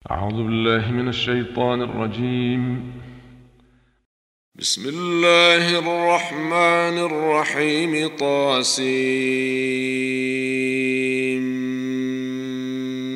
[0.00, 2.92] أعوذ بالله من الشيطان الرجيم.
[4.54, 8.08] بسم الله الرحمن الرحيم.
[8.08, 8.86] طاسيم.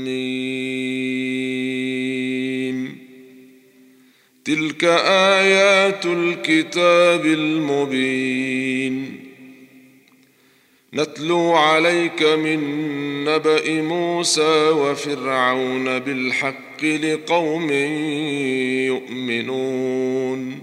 [0.04, 2.98] ميم.
[4.44, 4.84] تلك
[5.40, 9.20] آيات الكتاب المبين.
[10.94, 12.60] نتلو عليك من
[13.24, 16.63] نبأ موسى وفرعون بالحق.
[16.82, 17.70] لقوم
[18.90, 20.58] يؤمنون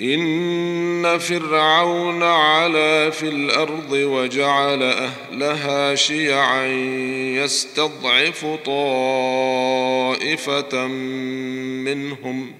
[0.00, 6.66] إن فرعون علا في الأرض وجعل أهلها شيعا
[7.36, 10.26] يستضعف طائفة
[11.84, 12.59] منهم ۖ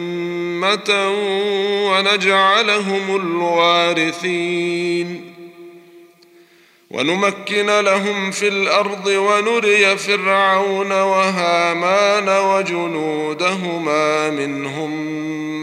[0.61, 1.09] أمة
[1.89, 5.33] ونجعلهم الوارثين
[6.91, 14.91] ونمكن لهم في الأرض ونري فرعون وهامان وجنودهما منهم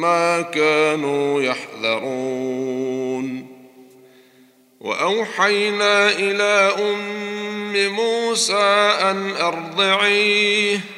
[0.00, 3.46] ما كانوا يحذرون
[4.80, 10.97] وأوحينا إلى أم موسى أن أرضعيه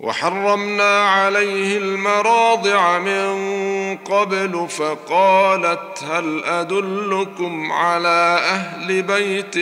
[0.00, 9.56] وحرمنا عليه المراضع من قبل فقالت هل أدلكم على أهل بيت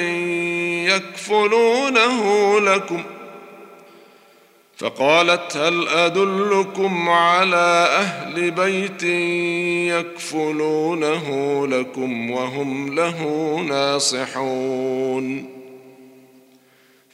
[0.94, 3.18] يكفلونه لكم ۖ؟
[4.78, 9.02] فقالت هل أدلكم على أهل بيت
[9.98, 11.26] يكفلونه
[11.66, 15.57] لكم وهم له ناصحون؟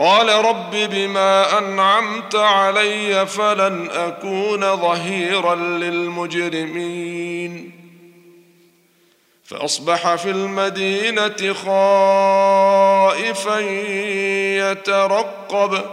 [0.00, 7.72] قال رب بما أنعمت علي فلن أكون ظهيرا للمجرمين.
[9.44, 13.58] فأصبح في المدينة خائفا
[14.70, 15.84] يترقب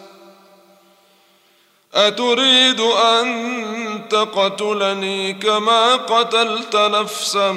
[1.95, 7.51] أتريد أن تقتلني كما قتلت نفسا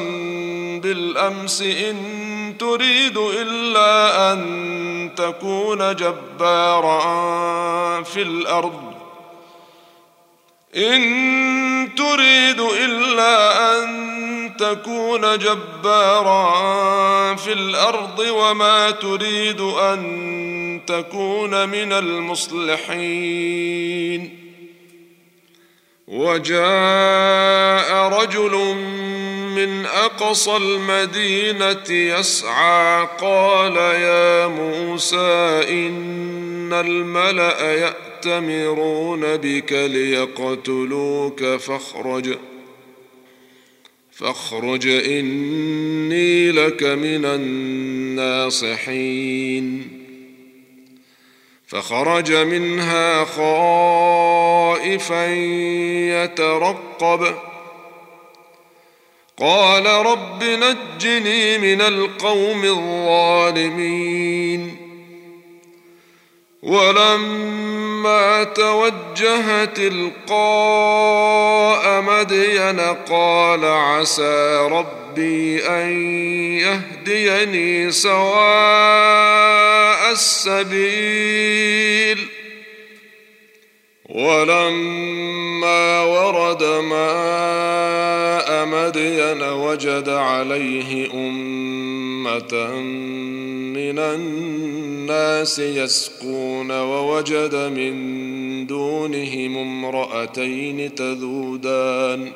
[0.83, 7.03] بالأمس إن تريد إلا أن تكون جبارا
[8.03, 8.95] في الأرض.
[10.77, 14.14] إن تريد إلا أن
[14.59, 16.45] تكون جبارا
[17.35, 23.35] في الأرض وما تريد أن تكون من المصلحين.
[26.09, 28.75] وجاء رجل
[29.55, 42.39] من أقصى المدينة يسعى قال يا موسى إن الملأ يأتي يأتمرون بك ليقتلوك فاخرج.
[44.17, 48.85] فاخرج إني لك من الناصحين.
[51.67, 55.27] فخرج منها خائفا
[56.25, 57.35] يترقب.
[59.39, 64.77] قال رب نجني من القوم الظالمين.
[66.63, 69.65] ولما توجه
[71.87, 75.89] مدين قال عسى ربي أن
[76.59, 79.55] يهديني سواء
[80.13, 81.65] السبيل.
[84.09, 92.67] ولما ورد ماء مدين وجد عليه أمة
[93.75, 102.33] من الناس يسقون ووجد من دونهم امرأتين تذودان.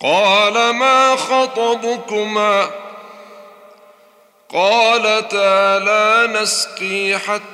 [0.00, 2.70] قال ما خطبكما؟
[4.48, 7.53] قالتا لا نسقي حتى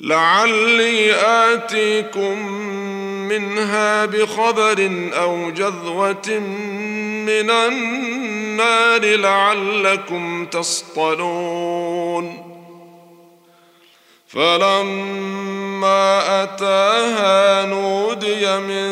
[0.00, 2.48] لعلي آتيكم
[3.28, 6.38] منها بخبر أو جذوة
[7.26, 11.74] من النار لعلكم تصطلون.
[14.28, 15.62] فلما
[16.42, 18.90] أتاها نودي من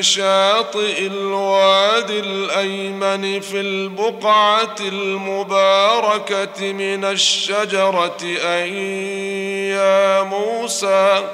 [0.00, 11.28] شاطئ الوادي الأيمن في البقعة المباركة من الشجرة أي يا موسى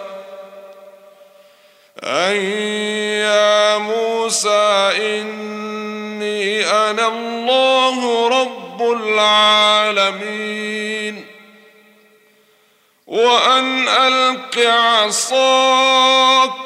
[2.05, 2.45] أي
[3.19, 10.57] يا موسى إني أنا الله رب العالمين.
[13.07, 16.66] وأن ألق عصاك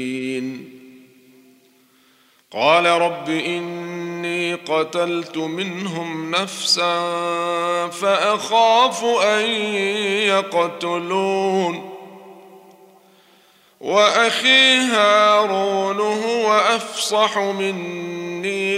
[2.53, 6.99] قال رب إني قتلت منهم نفسا
[7.89, 9.45] فأخاف أن
[10.29, 11.91] يقتلون.
[13.81, 18.26] وأخي هارون هو أفصح مني.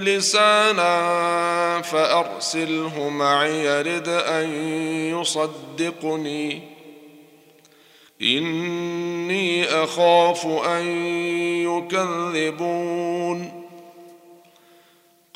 [0.01, 4.51] لسانا فأرسله معي يرد أن
[5.21, 6.63] يصدقني.
[8.23, 10.87] إني أخاف أن
[11.67, 13.69] يكذبون.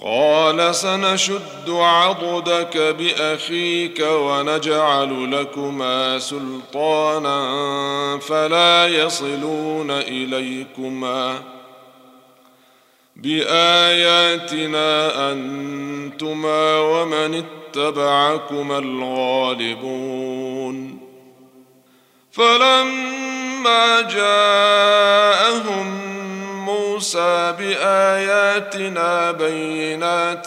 [0.05, 7.38] قال سنشد عضدك بأخيك ونجعل لكما سلطانا
[8.19, 11.43] فلا يصلون إليكما.
[13.16, 14.90] بآياتنا
[15.33, 20.33] أنتما ومن اتبعكما الغالبون.
[22.33, 25.87] فلما جاءهم
[26.64, 30.47] موسى بآياتنا بينات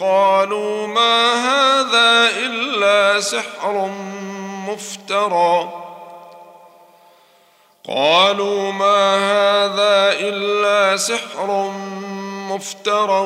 [0.00, 3.90] قالوا ما هذا إلا سحر
[4.68, 5.72] مفترى.
[7.88, 11.70] قالوا ما هذا إلا سحر
[12.50, 13.20] مفترى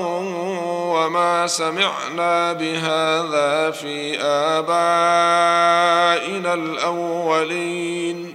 [0.95, 5.45] وما سمعنا بهذا في آبائنا
[6.55, 8.35] الأولين.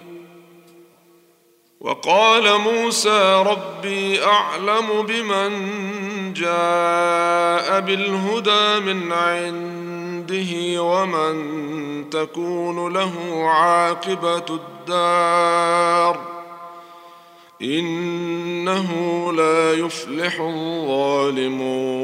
[1.82, 5.54] وقال موسى ربي أعلم بمن
[6.34, 9.12] جاء بالهدى من
[10.30, 13.14] عنده ومن تكون له
[13.50, 16.20] عاقبة الدار
[17.62, 18.92] إنه
[19.34, 22.00] لا يفلح الظالمون.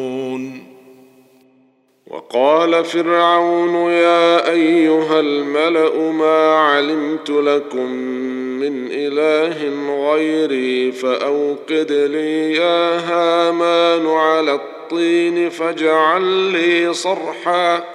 [2.08, 7.92] وقال فرعون يا أيها الملأ ما علمت لكم
[8.60, 17.95] من إله غيري فأوقد لي يا هامان على الطين فاجعل لي صرحا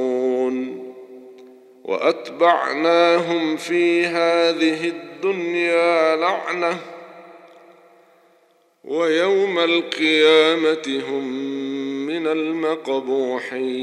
[1.83, 6.77] وأتبعناهم في هذه الدنيا لعنة
[8.83, 11.23] ويوم القيامة هم
[12.05, 13.81] من المقبوحين.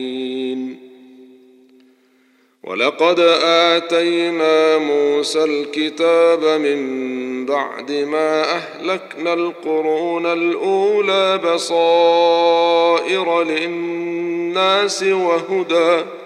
[2.64, 16.18] ولقد آتينا موسى الكتاب من بعد ما أهلكنا القرون الأولى بصائر للناس وهدى.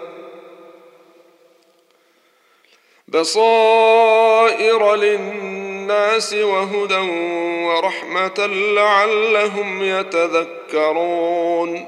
[3.13, 7.09] بصائر للناس وهدى
[7.65, 11.85] ورحمة لعلهم يتذكرون.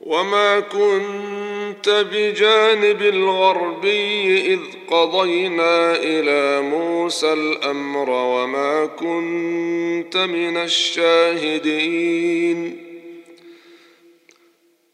[0.00, 4.60] وما كنت بجانب الغربي إذ
[4.90, 12.06] قضينا إلى موسى الأمر وما كنت من الشاهدين.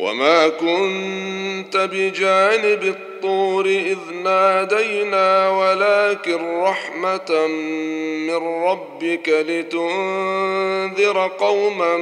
[0.00, 7.46] وما كنت بجانب الطور إذ نادينا ولكن رحمة
[8.26, 11.96] من ربك لتنذر قوما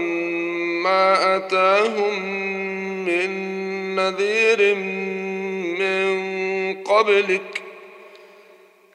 [0.84, 2.22] ما أتاهم
[3.04, 3.30] من
[3.96, 4.74] نذير
[5.78, 6.18] من
[6.82, 7.62] قبلك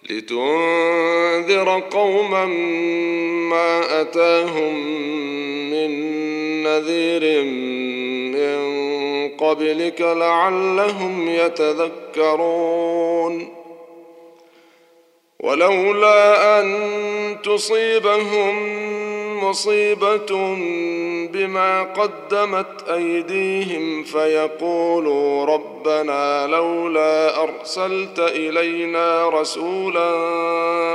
[0.10, 2.46] لتنذر قوما
[3.50, 4.74] ما أتاهم
[5.70, 5.92] من
[6.64, 8.03] نذير من
[9.54, 12.84] قبلك لعلهم يتذكرون.
[15.40, 18.84] ولولا أن تصيبهم
[19.44, 20.56] مصيبة
[21.34, 30.12] بما قدمت أيديهم فيقولوا ربنا لولا أرسلت إلينا رسولا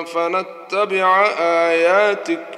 [0.05, 2.58] فنتبع آياتك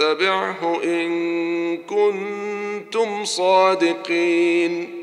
[0.00, 5.02] اتبعه إن كنتم صادقين.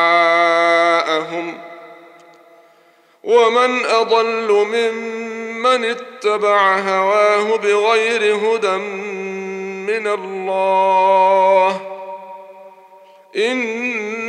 [3.24, 8.78] ومن أضل ممن اتبع هواه بغير هدى
[9.92, 11.82] من الله.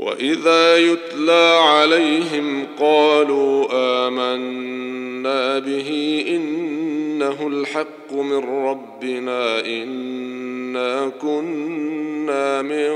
[0.00, 3.66] وإذا يتلى عليهم قالوا
[4.08, 12.92] آمنا به إنه الحق من ربنا إنا كنا من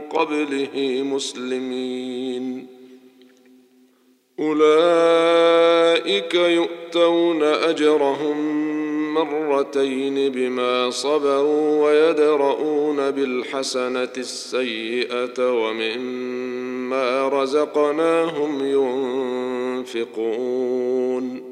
[0.00, 2.66] قبله مسلمين.
[4.38, 8.87] أولئك يؤتون أجرهم
[9.24, 18.64] مرتين بما صبروا ويدرؤون بالحسنة السيئة ومما رزقناهم
[19.86, 21.48] ينفقون.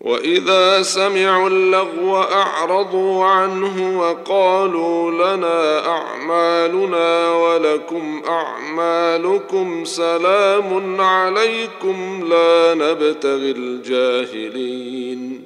[0.00, 15.45] وإذا سمعوا اللغو أعرضوا عنه وقالوا لنا أعمالنا ولكم أعمالكم سلام عليكم لا نبتغي الجاهلين.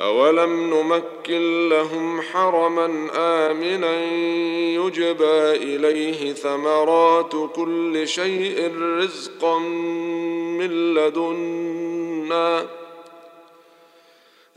[0.00, 4.04] أولم نمكن لهم حرما آمنا
[4.74, 9.58] يجبى إليه ثمرات كل شيء رزقا
[10.58, 12.66] من لدنا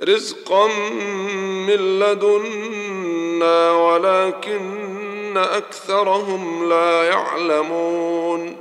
[0.03, 0.67] رزقا
[1.67, 8.57] من لدنا ولكن أكثرهم لا يعلمون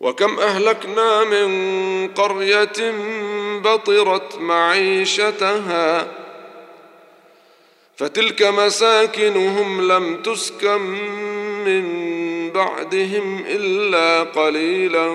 [0.00, 2.92] وكم أهلكنا من قرية
[3.62, 6.06] بطرت معيشتها.
[7.96, 10.80] فتلك مساكنهم لم تسكن
[11.64, 12.10] من
[12.50, 15.06] بعدهم إلا قليلا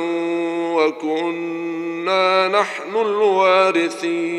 [0.75, 4.35] وكنا نحن الوارثين.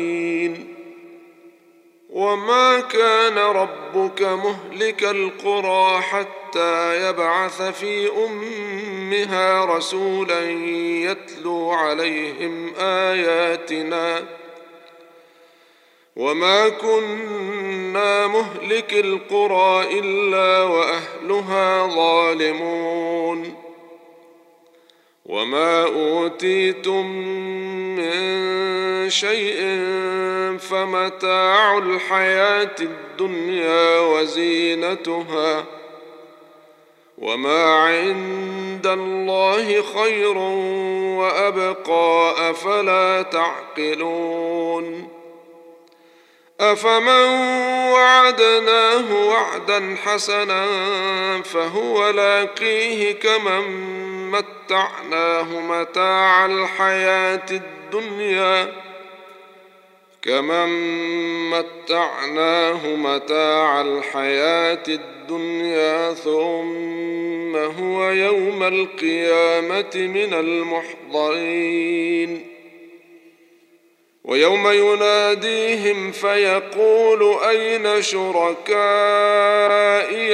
[2.09, 6.46] وما كان ربك مهلك القرى حتى
[6.93, 10.51] يبعث في أمها رسولا
[11.11, 14.23] يتلو عليهم آياتنا.
[16.15, 23.63] وما كنا مهلك القرى الا واهلها ظالمون.
[25.25, 27.05] وما اوتيتم
[27.95, 29.57] من شيء
[30.59, 35.76] فمتاع الحياة الدنيا وزينتها.
[37.17, 40.37] وما عند الله خير
[41.17, 45.07] وابقى افلا تعقلون
[46.59, 47.27] افمن
[47.93, 50.65] وعدناه وعدا حسنا
[51.43, 53.67] فهو لاقيه كمن
[54.31, 58.73] متعناه متاع الحياة الدنيا
[60.21, 60.69] كمن
[61.49, 65.16] متعناه متاع الحياة الدنيا
[66.23, 71.97] ثم هو يوم القيامة من المحضرين.
[74.23, 78.67] ويوم يناديهم فيقول أين شركائي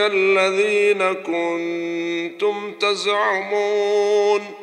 [0.06, 4.63] الذين كنتم تزعمون؟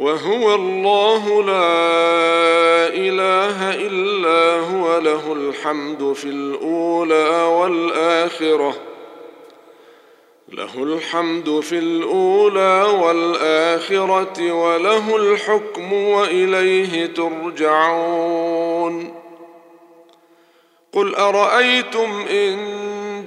[0.00, 8.74] وهو الله لا إله إلا هو له الحمد في الأولى والآخرة
[10.48, 18.70] له الحمد في الأولى والآخرة وله الحكم وإليه ترجعون.
[20.92, 22.89] قل أرأيتم إن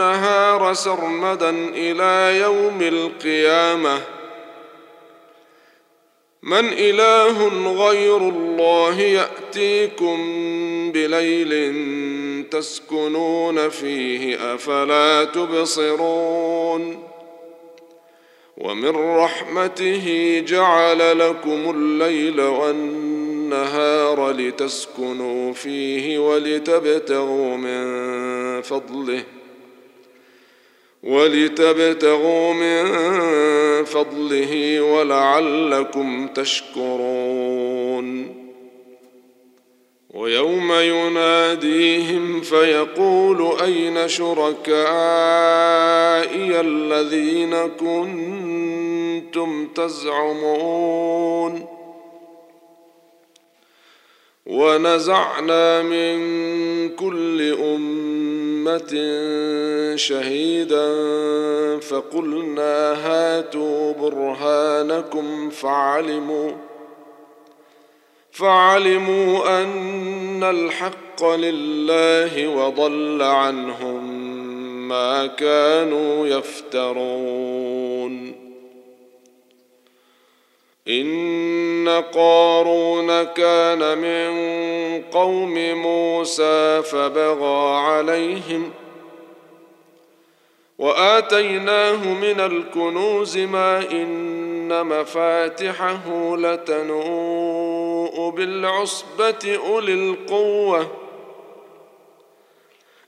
[0.00, 4.00] النهار سرمدا إلى يوم القيامة.
[6.42, 7.48] من إله
[7.86, 10.18] غير الله يأتيكم
[10.92, 11.74] بليل
[12.50, 17.02] تسكنون فيه أفلا تبصرون.
[18.56, 29.37] ومن رحمته جعل لكم الليل والنهار لتسكنوا فيه ولتبتغوا من فضله.
[31.08, 32.84] ولتبتغوا من
[33.84, 38.38] فضله ولعلكم تشكرون.
[40.14, 44.60] ويوم يناديهم فيقول أين شركائي
[46.60, 51.66] الذين كنتم تزعمون؟
[54.46, 56.18] ونزعنا من
[56.88, 57.97] كل أمة
[59.96, 60.88] شهيدا
[61.78, 66.50] فقلنا هاتوا برهانكم فعلموا
[68.30, 74.28] فعلموا أن الحق لله وضل عنهم
[74.88, 77.78] ما كانوا يفترون.
[80.88, 84.30] إن قارون كان من
[85.02, 88.70] قوم موسى فبغى عليهم
[90.78, 100.90] وآتيناه من الكنوز ما إن مفاتحه لتنوء بالعصبة أولي القوة.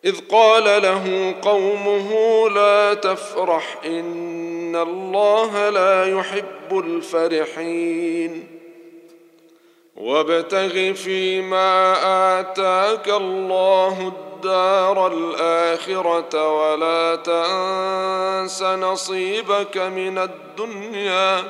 [0.04, 8.59] إذ قال له قومه لا تفرح إن الله لا يحب الفرحين.
[10.00, 11.94] وابتغ فيما
[12.40, 21.44] آتاك الله الدار الآخرة ولا تنس نصيبك من الدنيا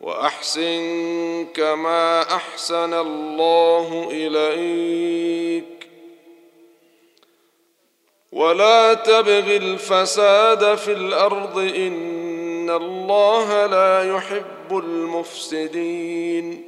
[0.00, 5.88] وأحسن كما أحسن الله إليك.
[8.32, 16.67] ولا تبغ الفساد في الأرض إن الله لا يحب المفسدين.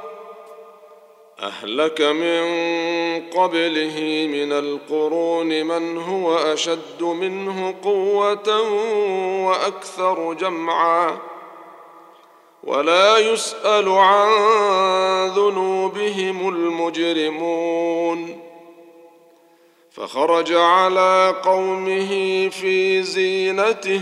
[1.41, 2.43] أهلك من
[3.29, 8.61] قبله من القرون من هو أشد منه قوة
[9.47, 11.17] وأكثر جمعا.
[12.63, 14.29] ولا يسأل عن
[15.27, 18.41] ذنوبهم المجرمون.
[19.91, 22.09] فخرج على قومه
[22.49, 24.01] في زينته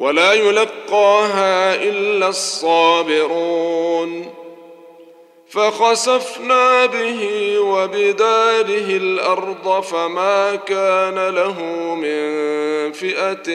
[0.00, 4.34] ولا يلقاها إلا الصابرون.
[5.48, 11.62] فخسفنا به وبداره الأرض فما كان له
[11.94, 13.50] من فئة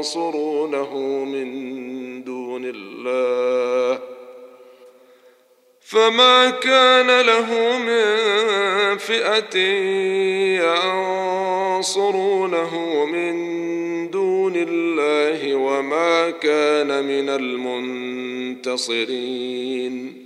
[0.00, 3.98] ينصرونه من دون الله.
[5.80, 9.58] فما كان له من فئة
[11.78, 13.51] ينصرونه من
[15.12, 17.28] الله وما كان من
[18.58, 20.22] المنتصرين.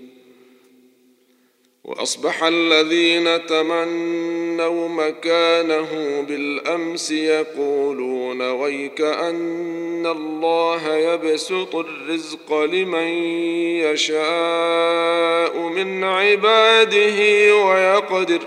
[1.85, 13.09] وأصبح الذين تمنوا مكانه بالأمس يقولون ويك أن الله يبسط الرزق لمن
[13.87, 18.40] يشاء من عباده ويقدر.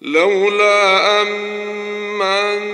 [0.00, 2.73] لولا امن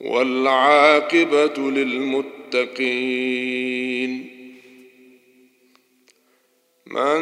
[0.00, 3.10] والعاقبة للمتقين.
[6.86, 7.20] من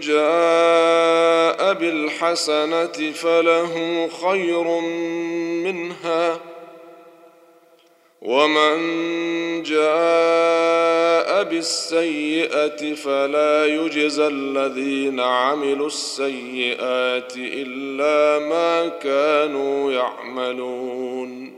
[0.00, 4.80] جاء بالحسنة فله خير
[5.64, 6.40] منها
[8.22, 8.78] ومن
[9.62, 21.57] جاء بالسيئة فلا يجزى الذين عملوا السيئات إلا ما كانوا يعملون.